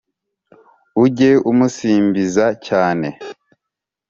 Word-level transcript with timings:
ujye 1.03 1.31
umusimbiza 1.51 2.45
cyane 2.67 3.07